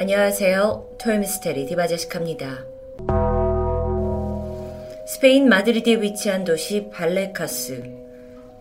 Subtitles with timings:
[0.00, 0.90] 안녕하세요.
[0.98, 2.64] 토요미스테리 디바제시카입니다.
[5.08, 7.82] 스페인 마드리드에 위치한 도시 발레카스.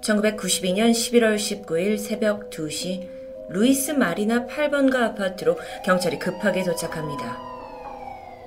[0.02, 3.08] 1992년 11월 19일 새벽 2시
[3.50, 7.38] 루이스 마리나 8번가 아파트로 경찰이 급하게 도착합니다.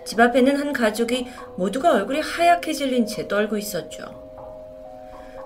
[0.04, 4.02] 집 앞에는 한 가족이 모두가 얼굴이 하얗게 질린 채 떨고 있었죠.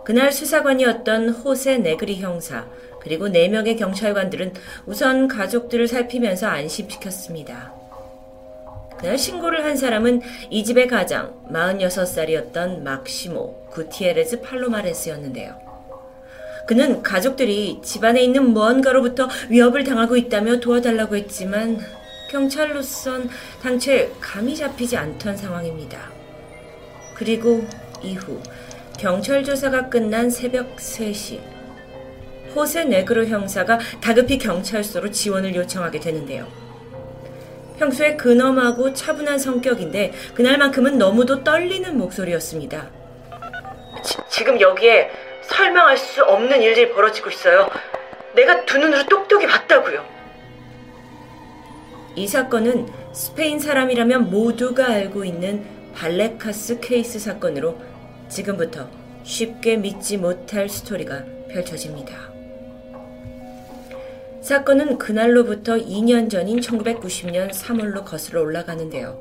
[0.03, 2.67] 그날 수사관이었던 호세 네그리 형사,
[3.05, 4.55] 그리고 4명의 경찰관들은
[4.87, 7.73] 우선 가족들을 살피면서 안심시켰습니다.
[8.99, 15.63] 그날 신고를 한 사람은 이 집의 가장 46살이었던 막시모 구티에레즈 팔로마레스였는데요.
[16.67, 21.79] 그는 가족들이 집안에 있는 무언가로부터 위협을 당하고 있다며 도와달라고 했지만
[22.31, 23.29] 경찰로선
[23.63, 26.11] 당최 감이 잡히지 않던 상황입니다.
[27.15, 27.67] 그리고
[28.03, 28.41] 이후
[28.99, 31.54] 경찰 조사가 끝난 새벽 3시
[32.55, 36.47] 호세 네그로 형사가 다급히 경찰서로 지원을 요청하게 되는데요.
[37.79, 42.89] 평소에 근엄하고 차분한 성격인데 그날만큼은 너무도 떨리는 목소리였습니다.
[44.31, 45.11] 지, 금 여기에
[45.43, 47.69] 설명할 수 없는 일들이 벌어지고 있어요.
[48.35, 50.05] 내가 두 눈으로 똑똑히 봤다고요.
[52.17, 57.81] 이 사건은 스페인 사람이라면 모두가 알고 있는 발레카스 케이스 사건으로
[58.29, 58.89] 지금부터
[59.25, 62.34] 쉽게 믿지 못할 스토리가 펼쳐집니다.
[64.45, 69.19] 사건은 그날로부터 2년 전인 1990년 3월로 거슬러 올라가는데요.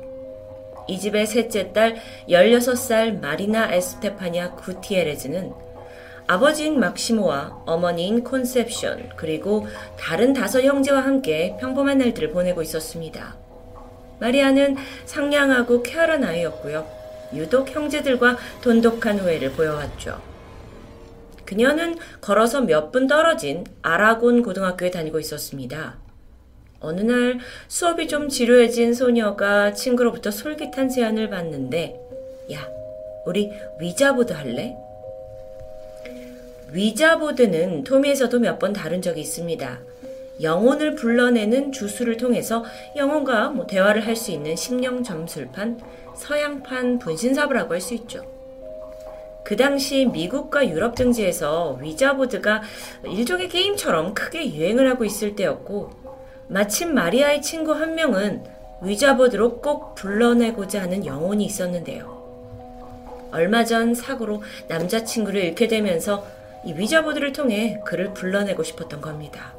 [0.86, 1.96] 이 집의 셋째 딸
[2.28, 5.54] 16살 마리나 에스테파니아 구티에레즈는
[6.26, 9.66] 아버지인 막시모와 어머니인 콘셉션 그리고
[9.98, 13.34] 다른 다섯 형제와 함께 평범한 날들을 보내고 있었습니다.
[14.20, 16.86] 마리아는 상냥하고 쾌활한 아이였고요.
[17.32, 20.33] 유독 형제들과 돈독한 후회를 보여왔죠.
[21.46, 25.96] 그녀는 걸어서 몇 분 떨어진 아라곤 고등학교에 다니고 있었습니다.
[26.80, 31.98] 어느 날 수업이 좀 지루해진 소녀가 친구로부터 솔깃한 제안을 받는데,
[32.52, 32.68] 야,
[33.26, 33.50] 우리
[33.80, 34.76] 위자보드 할래?
[36.72, 39.78] 위자보드는 토미에서도 몇 번 다룬 적이 있습니다.
[40.42, 42.64] 영혼을 불러내는 주술을 통해서
[42.96, 45.80] 영혼과 뭐 대화를 할 수 있는 심령 점술판,
[46.16, 48.33] 서양판 분신사부라고 할 수 있죠.
[49.44, 52.62] 그 당시 미국과 유럽 등지에서 위자보드가
[53.04, 55.90] 일종의 게임처럼 크게 유행을 하고 있을 때였고,
[56.48, 58.42] 마침 마리아의 친구 한 명은
[58.82, 62.14] 위자보드로 꼭 불러내고자 하는 영혼이 있었는데요.
[63.32, 66.26] 얼마 전 사고로 남자친구를 잃게 되면서
[66.64, 69.54] 이 위자보드를 통해 그를 불러내고 싶었던 겁니다.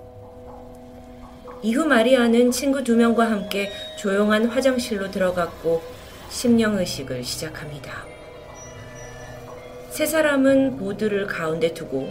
[1.62, 5.84] 이후 마리아는 친구 두 명과 함께 조용한 화장실로 들어갔고
[6.30, 8.15] 심령의식을 시작합니다.
[9.96, 12.10] 세 사람은 보드를 가운데 두고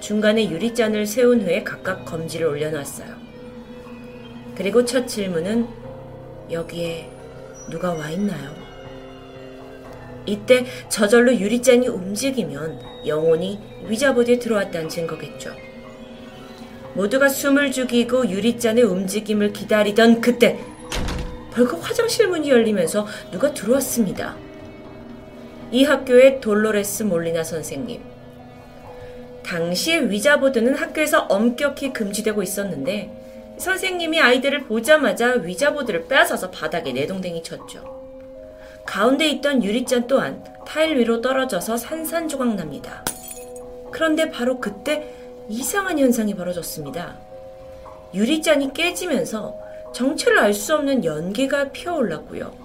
[0.00, 3.08] 중간에 유리잔을 세운 후에 각각 검지를 올려놨어요.
[4.54, 5.66] 그리고 첫 질문은
[6.50, 7.08] 여기에
[7.70, 8.54] 누가 와 있나요?
[10.26, 15.54] 이때 저절로 유리잔이 움직이면 영혼이 위자보드에 들어왔다는 증거겠죠.
[16.92, 20.60] 모두가 숨을 죽이고 유리잔의 움직임을 기다리던 그때
[21.54, 24.41] 벌컥 화장실 문이 열리면서 누가 들어왔습니다.
[25.72, 28.02] 이 학교의 돌로레스 몰리나 선생님.
[29.42, 33.10] 당시에 위자보드는 학교에서 엄격히 금지되고 있었는데
[33.56, 38.02] 선생님이 아이들을 보자마자 위자보드를 빼앗아서 바닥에 내동댕이 쳤죠.
[38.84, 43.02] 가운데 있던 유리잔 또한 타일 위로 떨어져서 산산조각 납니다.
[43.90, 45.14] 그런데 바로 그때
[45.48, 47.16] 이상한 현상이 벌어졌습니다.
[48.12, 49.58] 유리잔이 깨지면서
[49.94, 52.61] 정체를 알 수 없는 연기가 피어올랐고요.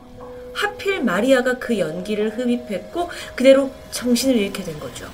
[0.58, 5.08] 하필 마리아가 그 연기를 흡입했고 그대로 정신을 잃게 된 거죠.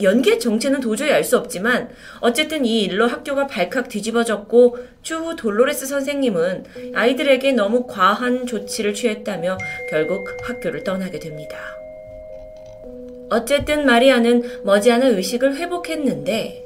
[0.00, 1.88] 연기의 정체는 도저히 알 수 없지만
[2.20, 6.64] 어쨌든 이 일로 학교가 발칵 뒤집어졌고 추후 돌로레스 선생님은
[6.94, 9.56] 아이들에게 너무 과한 조치를 취했다며
[9.90, 11.56] 결국 학교를 떠나게 됩니다.
[13.30, 16.64] 어쨌든 마리아는 머지않아 의식을 회복했는데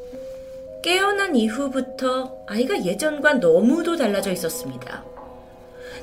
[0.83, 5.05] 깨어난 이후부터 아이가 예전과 너무도 달라져 있었습니다.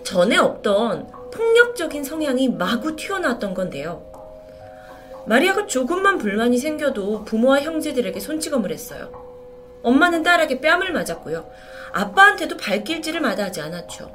[0.06, 4.06] 전에 없던 폭력적인 성향이 마구 튀어나왔던 건데요.
[5.26, 9.12] 마리아가 조금만 불만이 생겨도 부모와 형제들에게 손찌검을 했어요.
[9.82, 11.50] 엄마는 딸에게 뺨을 맞았고요.
[11.92, 14.12] 아빠한테도 발길질을 마다하지 않았죠.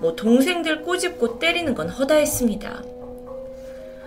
[0.00, 2.82] 뭐 동생들 꼬집고 때리는 건 허다했습니다.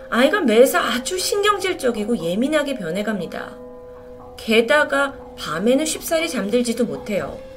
[0.10, 3.58] 아이가 매사 아주 신경질적이고 예민하게 변해갑니다.
[4.38, 7.51] 게다가 밤에는 쉽사리 잠들지도 못해요.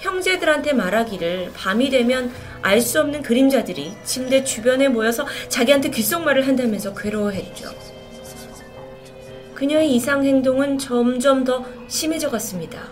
[0.00, 7.70] 형제들한테 말하기를 밤이 되면 알 수 없는 그림자들이 침대 주변에 모여서 자기한테 귓속말을 한다면서 괴로워했죠.
[9.54, 12.82] 그녀의 이상 행동은 점점 더 심해져 갔습니다.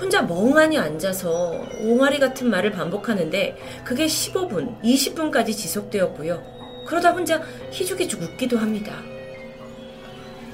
[0.00, 6.42] 혼자 멍하니 앉아서 옹알이 같은 말을 반복하는데 그게 15분, 20분까지 지속되었고요.
[6.86, 7.40] 그러다 혼자
[7.70, 8.92] 희죽희죽 웃기도 합니다.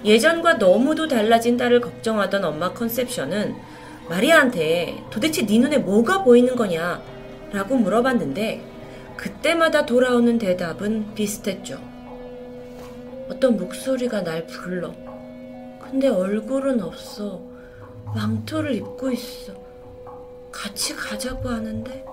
[0.04, 3.56] 예전과 너무도 달라진 딸을 걱정하던 엄마 컨셉션은
[4.08, 7.02] 마리아한테 도대체 네 눈에 뭐가 보이는 거냐?
[7.52, 8.62] 라고 물어봤는데
[9.16, 11.78] 그때마다 돌아오는 대답은 비슷했죠.
[13.28, 14.92] 어떤 목소리가 날 불러.
[15.80, 17.42] 근데 얼굴은 없어.
[18.14, 19.52] 망토를 입고 있어.
[20.50, 22.04] 같이 가자고 하는데?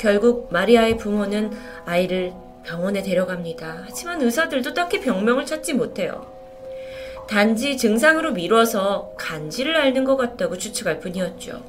[0.00, 1.52] 결국 마리아의 부모는
[1.84, 2.32] 아이를
[2.64, 3.84] 병원에 데려갑니다.
[3.86, 6.37] 하지만 의사들도 딱히 병명을 찾지 못해요.
[7.28, 11.62] 단지 증상으로 미뤄서 간지를 앓는 것 같다고 추측할 뿐이었죠.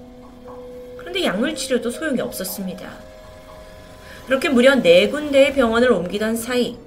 [0.97, 2.89] 그런데 약물 치료도 소용이 없었습니다.
[4.25, 6.77] 그렇게 무려 네 군데의 병원을 옮기던 사이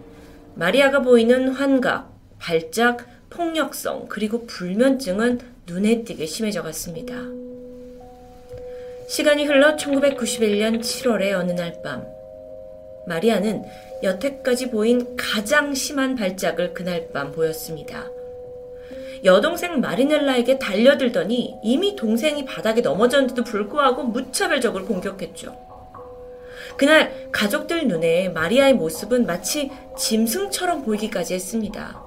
[0.54, 7.14] 마리아가 보이는 환각, 발작, 폭력성, 그리고 불면증은 눈에 띄게 심해져 갔습니다.
[9.08, 12.06] 시간이 흘러 1991년 7월의 어느 날 밤,
[13.06, 13.64] 마리아는
[14.02, 18.06] 여태까지 보인 가장 심한 발작을 그날 밤 보였습니다.
[19.24, 25.56] 여동생 마리넬라에게 달려들더니 이미 동생이 바닥에 넘어졌는데도 불구하고 무차별적으로 공격했죠.
[26.76, 32.02] 그날 가족들 눈에 마리아의 모습은 마치 짐승처럼 보이기까지 했습니다.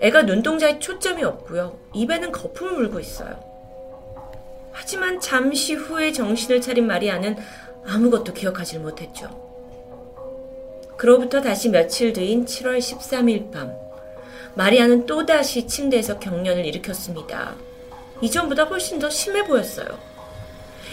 [0.00, 1.78] 애가 눈동자에 초점이 없고요.
[1.94, 3.38] 입에는 거품을 물고 있어요.
[4.72, 7.36] 하지만 잠시 후에 정신을 차린 마리아는
[7.86, 9.28] 아무것도 기억하지 못했죠.
[10.96, 13.72] 그로부터 다시 며칠 뒤인 7월 13일 밤,
[14.54, 17.54] 마리아는 또다시 침대에서 경련을 일으켰습니다.
[18.20, 19.98] 이전보다 훨씬 더 심해 보였어요.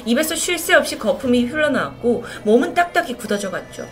[0.05, 3.87] 입에서 쉴 새 없이 거품이 흘러나왔고 몸은 딱딱히 굳어져 갔죠.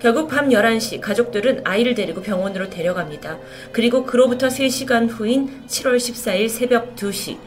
[0.00, 3.38] 결국 밤 11시 가족들은 아이를 데리고 병원으로 데려갑니다.
[3.72, 7.38] 그리고 그로부터 3시간 후인 7월 14일 새벽 2시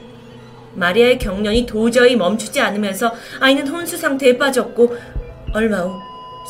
[0.73, 4.95] 마리아의 경련이 도저히 멈추지 않으면서 아이는 혼수 상태에 빠졌고
[5.53, 5.99] 얼마 후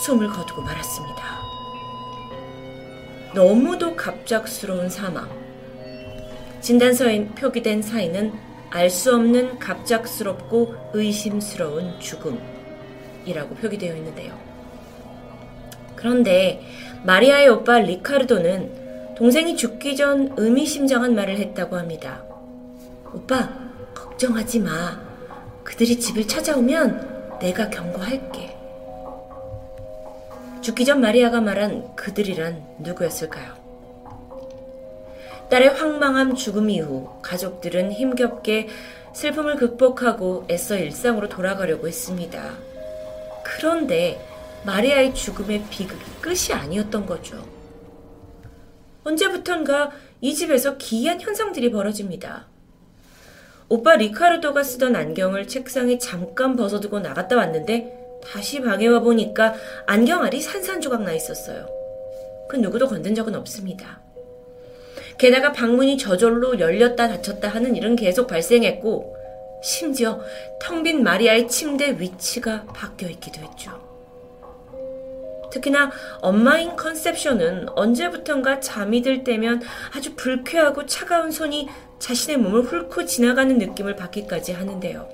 [0.06, 1.37] 숨을 거두고 말았습니다.
[3.38, 5.30] 너무도 갑작스러운 사망.
[6.60, 8.34] 진단서에 표기된 사인은
[8.72, 14.34] 알 수 없는 갑작스럽고 의심스러운 죽음이라고 표기되어 있는데요.
[15.96, 16.64] 그런데
[17.04, 22.24] 마리아의 오빠 리카르도는 동생이 죽기 전 의미심장한 말을 했다고 합니다.
[23.14, 23.50] 오빠,
[23.94, 25.00] 걱정하지 마.
[25.64, 28.57] 그들이 집을 찾아오면 내가 경고할게.
[30.68, 33.56] 죽기 전 마리아가 말한 그들이란 누구였을까요?
[35.50, 38.68] 딸의 황망한 죽음 이후 가족들은 힘겹게
[39.14, 42.58] 슬픔을 극복하고 애써 일상으로 돌아가려고 했습니다.
[43.46, 44.22] 그런데
[44.66, 47.42] 마리아의 죽음의 비극이 끝이 아니었던 거죠.
[49.06, 52.46] 언제부턴가 이 집에서 기이한 현상들이 벌어집니다.
[53.70, 59.54] 오빠 리카르도가 쓰던 안경을 책상에 잠깐 벗어두고 나갔다 왔는데 다시 방에 와 보니까
[59.86, 61.68] 안경알이 산산조각 나 있었어요.
[62.50, 64.02] 그 누구도 건든 적은 없습니다.
[65.18, 69.16] 게다가 방문이 저절로 열렸다 닫혔다 하는 일은 계속 발생했고,
[69.64, 70.20] 심지어
[70.62, 73.72] 텅 빈 마리아의 침대 위치가 바뀌어 있기도 했죠.
[75.52, 75.92] 특히나
[76.22, 79.62] 엄마인 컨셉션은 언제부턴가 잠이 들 때면
[79.96, 81.68] 아주 불쾌하고 차가운 손이
[82.00, 85.10] 자신의 몸을 훑고 지나가는 느낌을 받기까지 하는데요.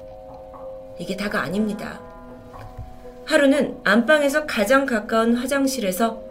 [0.99, 2.12] 이게 다가 아닙니다.
[3.25, 6.21] 하루는 안방에서 가장 가까운 화장실에서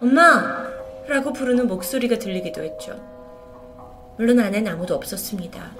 [0.00, 0.66] 엄마!
[1.06, 2.98] 라고 부르는 목소리가 들리기도 했죠.
[4.16, 5.72] 물론 안엔 아무도 없었습니다.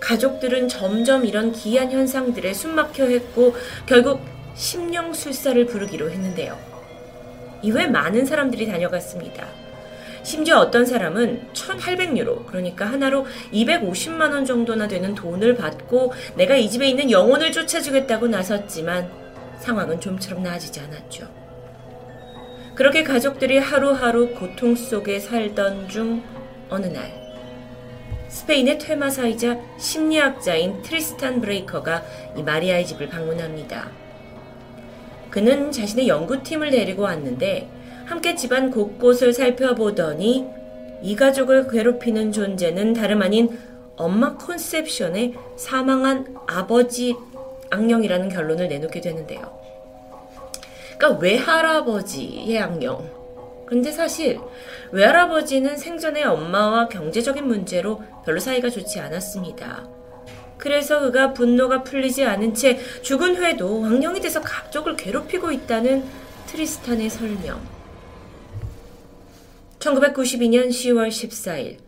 [0.00, 3.54] 가족들은 점점 이런 기이한 현상들에 숨막혀 했고
[3.86, 4.20] 결국
[4.54, 6.58] 심령술사를 부르기로 했는데요.
[7.62, 9.46] 이후에 많은 사람들이 다녀갔습니다.
[10.24, 17.10] 심지어 어떤 사람은 1800유로, 그러니까 하나로 250만원 정도나 되는 돈을 받고 내가 이 집에 있는
[17.10, 19.21] 영혼을 쫓아주겠다고 나섰지만
[19.62, 21.28] 상황은 좀처럼 나아지지 않았죠.
[22.74, 26.22] 그렇게 가족들이 하루하루 고통 속에 살던 중
[26.68, 27.22] 어느 날
[28.28, 32.02] 스페인의 퇴마사이자 심리학자인 트리스탄 브레이커가
[32.36, 33.90] 이 마리아의 집을 방문합니다.
[35.30, 37.68] 그는 자신의 연구팀을 데리고 왔는데
[38.06, 40.46] 함께 집안 곳곳을 살펴보더니
[41.02, 43.58] 이 가족을 괴롭히는 존재는 다름 아닌
[43.96, 47.14] 엄마 컨셉션의 사망한 아버지
[47.72, 49.58] 악령이라는 결론을 내놓게 되는데요.
[50.98, 53.10] 그러니까 외할아버지의 악령.
[53.66, 54.38] 근데 사실
[54.92, 59.88] 외할아버지는 생전에 엄마와 경제적인 문제로 별로 사이가 좋지 않았습니다.
[60.58, 66.04] 그래서 그가 분노가 풀리지 않은 채 죽은 후에도 악령이 돼서 가족을 괴롭히고 있다는
[66.46, 67.60] 트리스탄의 설명.
[69.78, 71.78] 1992년 10월 14일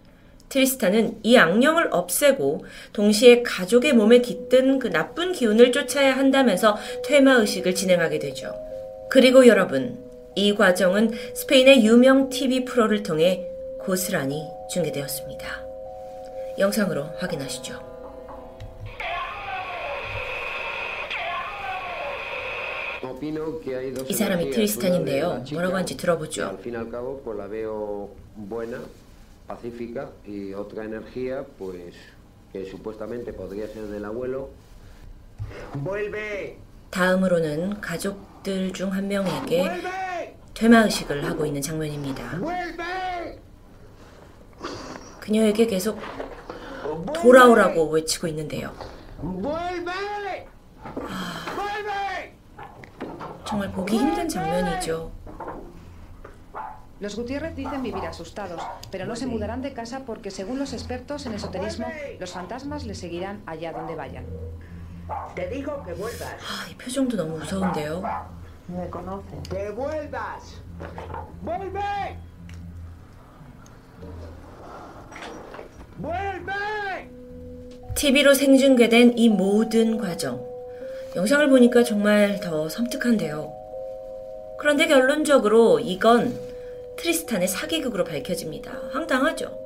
[0.54, 7.74] 트리스탄은 이 악령을 없애고 동시에 가족의 몸에 깃든 그 나쁜 기운을 쫓아야 한다면서 퇴마 의식을
[7.74, 8.54] 진행하게 되죠.
[9.10, 9.98] 그리고 여러분,
[10.36, 13.48] 이 과정은 스페인의 유명 TV 프로를 통해
[13.80, 15.44] 고스란히 중계되었습니다.
[16.58, 17.94] 영상으로 확인하시죠.
[24.08, 25.44] 이 사람이 트리스탄인데요.
[25.52, 26.58] 뭐라고 하는지 들어보죠.
[29.58, 31.94] Pacífica y otra energía, pues,
[32.52, 34.50] que supuestamente podría ser del abuelo.
[35.74, 36.58] ¡Vuelve!
[36.90, 39.82] 다음으로는 가족들 중 한 명에게
[40.54, 42.38] 퇴마 의식을 하고 있는 장면입니다.
[45.20, 45.98] 그녀에게 계속
[47.14, 48.72] 돌아오라고 외치고 있는데요.
[51.08, 51.44] 아,
[53.44, 55.10] 정말 보기 힘든 장면이죠.
[57.00, 61.26] Los Gutiérrez dicen vivir asustados, pero no se mudarán de casa porque según los expertos
[61.26, 61.86] en esoterismo,
[62.20, 64.24] los fantasmas les seguirán allá donde vayan.
[65.34, 66.34] Te digo que vuelvas.
[66.40, 68.00] 아, 이 표정도 너무 무서운데요.
[68.68, 69.36] Me conoce.
[69.50, 70.62] Que vuelvas.
[71.42, 72.16] ¡Vuelve!
[75.98, 77.10] ¡Vuelve!
[77.94, 80.42] TV로 생중계된 이 모든 과정.
[81.14, 83.52] 영상을 보니까 정말 더 섬뜩한데요.
[84.58, 86.53] 그런데 결론적으로 이건
[86.96, 88.72] 트리스탄의 사기극으로 밝혀집니다.
[88.92, 89.58] 황당하죠?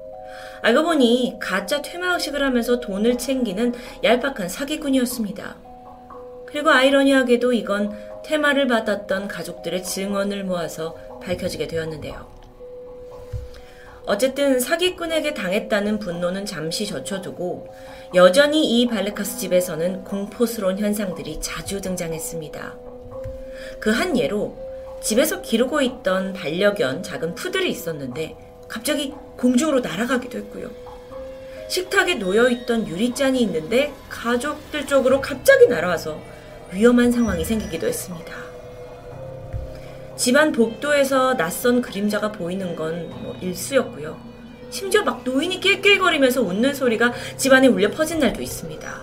[0.62, 5.56] 알고 보니 가짜 퇴마의식을 하면서 돈을 챙기는 얄팍한 사기꾼이었습니다.
[6.46, 12.26] 그리고 아이러니하게도 이건 퇴마를 받았던 가족들의 증언을 모아서 밝혀지게 되었는데요.
[14.06, 17.68] 어쨌든 사기꾼에게 당했다는 분노는 잠시 젖혀두고
[18.14, 22.76] 여전히 이 발레카스 집에서는 공포스러운 현상들이 자주 등장했습니다.
[23.80, 24.67] 그 한 예로
[25.00, 28.36] 집에서 기르고 있던 반려견 작은 푸들이 있었는데
[28.68, 30.70] 갑자기 공중으로 날아가기도 했고요.
[31.68, 36.20] 식탁에 놓여있던 유리잔이 있는데 가족들 쪽으로 갑자기 날아와서
[36.72, 38.32] 위험한 상황이 생기기도 했습니다.
[40.16, 44.18] 집안 복도에서 낯선 그림자가 보이는 건 뭐 일수였고요.
[44.70, 49.02] 심지어 막 노인이 낄낄거리면서 웃는 소리가 집안에 울려 퍼진 날도 있습니다.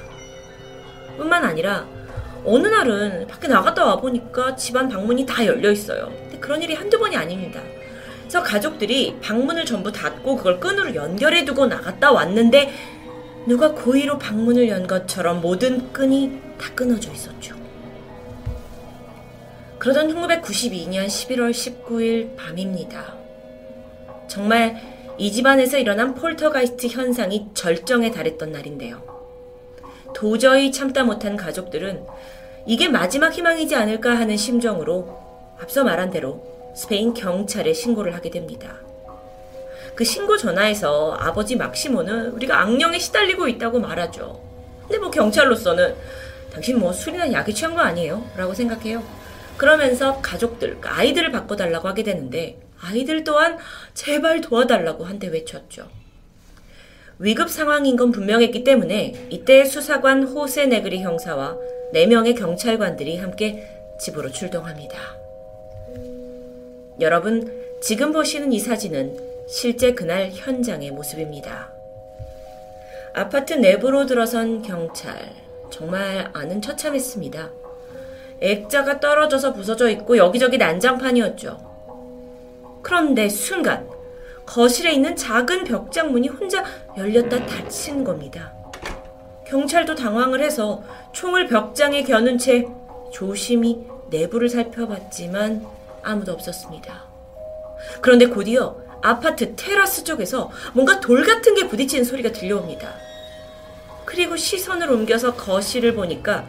[1.18, 1.88] 뿐만 아니라
[2.46, 6.12] 어느 날은 밖에 나갔다 와보니까 집안 방문이 다 열려 있어요.
[6.22, 7.62] 근데 그런 일이 한두 번이 아닙니다.
[8.22, 12.72] 그래서 가족들이 방문을 전부 닫고 그걸 끈으로 연결해 두고 나갔다 왔는데
[13.48, 17.56] 누가 고의로 방문을 연 것처럼 모든 끈이 다 끊어져 있었죠.
[19.80, 23.16] 그러던 1992년 11월 19일 밤입니다.
[24.28, 24.82] 정말
[25.18, 29.16] 이 집안에서 일어난 폴터가이스트 현상이 절정에 달했던 날인데요.
[30.16, 32.06] 도저히 참다 못한 가족들은
[32.68, 35.18] 이게 마지막 희망이지 않을까 하는 심정으로
[35.62, 38.76] 앞서 말한 대로 스페인 경찰에 신고를 하게 됩니다.
[39.94, 44.42] 그 신고 전화에서 아버지 막시모는 우리가 악령에 시달리고 있다고 말하죠.
[44.82, 45.96] 근데 뭐 경찰로서는
[46.52, 48.26] 당신 뭐 술이나 약에 취한 거 아니에요?
[48.36, 49.04] 라고 생각해요.
[49.58, 53.58] 그러면서 가족들, 그러니까 아이들을 바꿔달라고 하게 되는데 아이들 또한
[53.94, 55.88] 제발 도와달라고 한데 외쳤죠.
[57.20, 61.56] 위급 상황인 건 분명했기 때문에 이때 수사관 호세 네그리 형사와
[61.96, 63.66] 4명의 경찰관들이 함께
[63.98, 64.98] 집으로 출동합니다.
[67.00, 71.72] 여러분, 지금 보시는 이 사진은 실제 그날 현장의 모습입니다.
[73.14, 75.34] 아파트 내부로 들어선 경찰.
[75.70, 77.50] 정말 아는 처참했습니다.
[78.42, 82.82] 액자가 떨어져서 부서져 있고 여기저기 난장판이었죠.
[82.82, 83.88] 그런데 순간
[84.46, 86.64] 거실에 있는 작은 벽장문이 혼자
[86.98, 88.54] 열렸다 닫힌 겁니다.
[89.48, 92.68] 경찰도 당황을 해서 총을 벽장에 겨눈 채
[93.12, 95.66] 조심히 내부를 살펴봤지만
[96.04, 97.04] 아무도 없었습니다.
[98.02, 102.94] 그런데 곧이어 아파트 테라스 쪽에서 뭔가 돌 같은 게 부딪히는 소리가 들려옵니다.
[104.06, 106.46] 그리고 시선을 옮겨서 거실을 보니까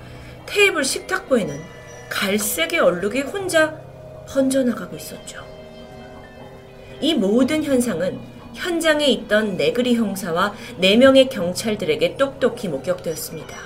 [0.47, 1.61] 테이블 식탁보에는
[2.09, 3.79] 갈색의 얼룩이 혼자
[4.29, 5.45] 번져나가고 있었죠.
[7.00, 8.19] 이 모든 현상은
[8.57, 13.57] 현장에 있던 네그리 형사와 4명의 경찰들에게 똑똑히 목격되었습니다.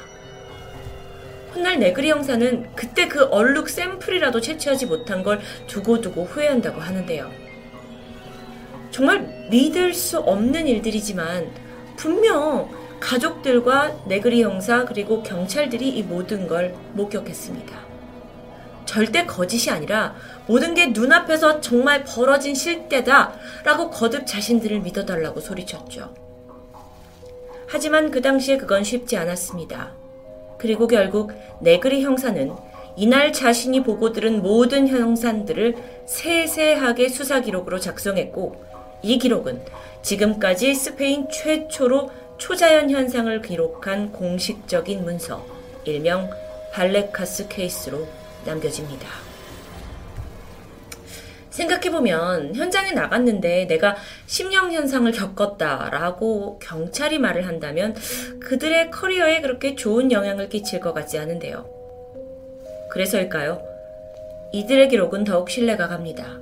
[1.52, 7.30] 훗날 네그리 형사는 그때 그 얼룩 샘플이라도 채취하지 못한 걸 두고두고 후회한다고 하는데요.
[8.90, 11.50] 정말 믿을 수 없는 일들이지만
[11.96, 12.68] 분명
[12.98, 17.89] 가족들과 네그리 형사 그리고 경찰들이 이 모든 걸 목격했습니다.
[18.90, 20.16] 절대 거짓이 아니라
[20.48, 26.12] 모든 게 눈앞에서 정말 벌어진 실대다 라고 거듭 자신들을 믿어달라고 소리쳤죠.
[27.68, 29.92] 하지만 그 당시에 그건 쉽지 않았습니다.
[30.58, 31.30] 그리고 결국
[31.60, 32.52] 네그리 형사는
[32.96, 38.60] 이날 자신이 보고 들은 모든 형산들을 세세하게 수사 기록으로 작성했고
[39.02, 39.62] 이 기록은
[40.02, 45.46] 지금까지 스페인 최초로 초자연 현상을 기록한 공식적인 문서,
[45.84, 46.28] 일명
[46.72, 48.08] 발레카스 케이스로
[48.44, 49.08] 남겨집니다.
[51.50, 57.94] 생각해보면 현장에 나갔는데 내가 심령 현상을 겪었다라고 경찰이 말을 한다면
[58.40, 61.68] 그들의 커리어에 그렇게 좋은 영향을 끼칠 것 같지 않은데요.
[62.90, 63.62] 그래서일까요?
[64.52, 66.38] 이들의 기록은 더욱 신뢰가 갑니다.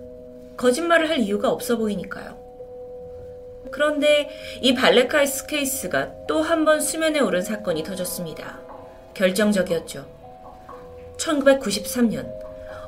[0.56, 2.36] 거짓말을 할 이유가 없어 보이니까요.
[3.70, 8.60] 그런데 이 발레카이스 케이스가 또 한 번 수면에 오른 사건이 터졌습니다.
[9.14, 10.17] 결정적이었죠.
[11.18, 12.26] 1993년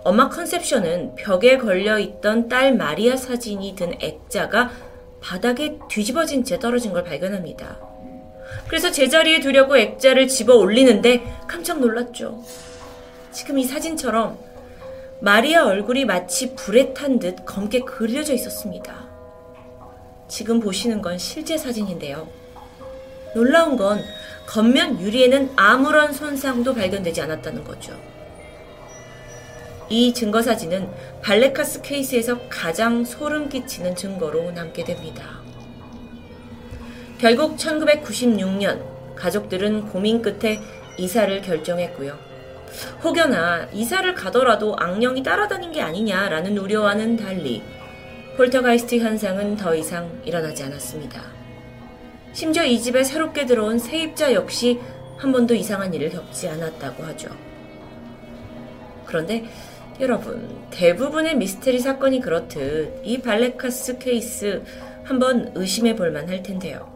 [0.02, 4.70] 엄마 컨셉션은 벽에 걸려 있던 딸 마리아 사진이 든 액자가
[5.20, 7.78] 바닥에 뒤집어진 채 떨어진 걸 발견합니다.
[8.66, 12.42] 그래서 제자리에 두려고 액자를 집어 올리는데 깜짝 놀랐죠.
[13.30, 14.38] 지금 이 사진처럼
[15.20, 19.06] 마리아 얼굴이 마치 불에 탄 듯 검게 그려져 있었습니다.
[20.28, 22.26] 지금 보시는 건 실제 사진인데요.
[23.34, 24.02] 놀라운 건
[24.46, 28.09] 겉면 유리에는 아무런 손상도 발견되지 않았다는 거죠.
[29.92, 30.88] 이 증거 사진은
[31.20, 35.40] 발레카스 케이스에서 가장 소름 끼치는 증거로 남게 됩니다.
[37.18, 40.60] 결국 1996년 가족들은 고민 끝에
[40.96, 42.16] 이사를 결정했고요.
[43.02, 47.62] 혹여나 이사를 가더라도 악령이 따라다닌 게 아니냐라는 우려와는 달리
[48.36, 51.20] 폴터가이스트 현상은 더 이상 일어나지 않았습니다.
[52.32, 54.78] 심지어 이 집에 새롭게 들어온 세입자 역시
[55.16, 57.28] 한 번도 이상한 일을 겪지 않았다고 하죠.
[59.04, 59.44] 그런데
[60.00, 64.62] 여러분, 대부분의 미스테리 사건이 그렇듯 이 발레카스 케이스
[65.04, 66.90] 한번 의심해 볼 만할 텐데요.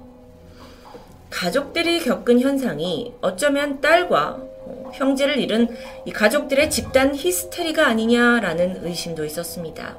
[1.28, 4.42] 가족들이 겪은 현상이 어쩌면 딸과
[4.94, 9.98] 형제를 잃은 이 가족들의 집단 히스테리가 아니냐라는 의심도 있었습니다.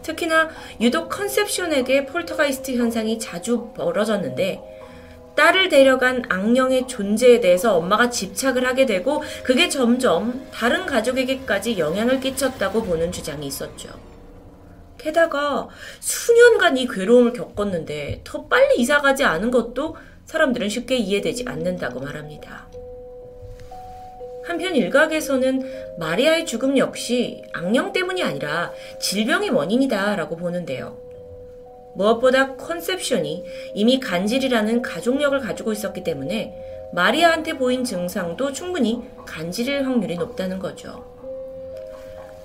[0.00, 0.48] 특히나
[0.80, 4.69] 유독 컨셉션에게 폴터가이스트 현상이 자주 벌어졌는데
[5.40, 12.82] 딸을 데려간 악령의 존재에 대해서 엄마가 집착을 하게 되고 그게 점점 다른 가족에게까지 영향을 끼쳤다고
[12.82, 13.88] 보는 주장이 있었죠.
[14.98, 15.66] 게다가
[15.98, 22.68] 수년간 이 괴로움을 겪었는데 더 빨리 이사가지 않은 것도 사람들은 쉽게 이해되지 않는다고 말합니다.
[24.44, 31.09] 한편 일각에서는 마리아의 죽음 역시 악령 때문이 아니라 질병이 원인이다라고 보는데요.
[31.94, 36.54] 무엇보다 컨셉션이 이미 간질이라는 가족력을 가지고 있었기 때문에
[36.92, 41.04] 마리아한테 보인 증상도 충분히 간질일 확률이 높다는 거죠.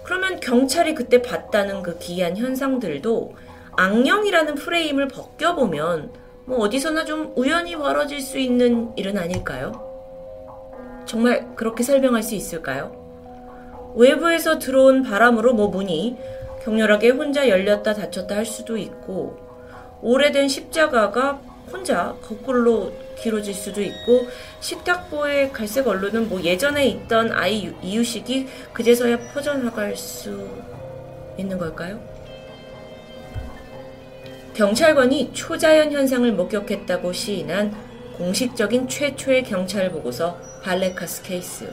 [0.03, 3.33] 그러면 경찰이 그때 봤다는 그 기이한 현상들도
[3.75, 6.11] 악령이라는 프레임을 벗겨보면
[6.45, 9.83] 뭐 어디서나 좀 우연히 벌어질 수 있는 일은 아닐까요?
[11.05, 13.03] 정말 그렇게 설명할 수 있을까요?
[13.95, 16.17] 외부에서 들어온 바람으로 뭐 문이
[16.65, 19.37] 격렬하게 혼자 열렸다 닫혔다 할 수도 있고
[20.01, 21.39] 오래된 십자가가
[21.71, 24.27] 혼자 거꾸로 길어질 수도 있고
[24.61, 30.49] 식탁보의 갈색 얼룩은 뭐 예전에 있던 아이 이유식이 그제서야 퍼져나갈 수
[31.37, 31.99] 있는 걸까요?
[34.55, 37.75] 경찰관이 초자연 현상을 목격했다고 시인한
[38.17, 41.71] 공식적인 최초의 경찰 보고서 발레카스 케이스.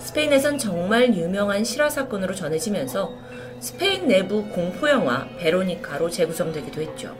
[0.00, 3.12] 스페인에선 정말 유명한 실화 사건으로 전해지면서
[3.60, 7.14] 스페인 내부 공포영화 베로니카로 재구성되기도 했죠.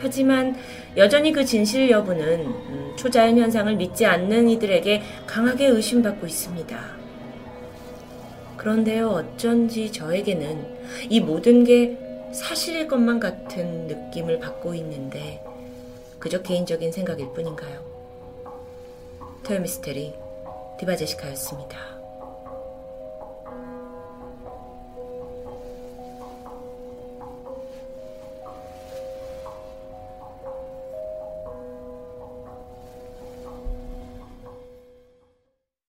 [0.00, 0.56] 하지만
[0.96, 6.78] 여전히 그 진실 여부는 음, 초자연 현상을 믿지 않는 이들에게 강하게 의심받고 있습니다.
[8.56, 10.78] 그런데요, 어쩐지 저에게는
[11.10, 11.98] 이 모든 게
[12.32, 15.42] 사실일 것만 같은 느낌을 받고 있는데
[16.18, 17.84] 그저 개인적인 생각일 뿐인가요?
[19.42, 20.27] 토요미스테리
[20.78, 21.97] 디바제시카였습니다.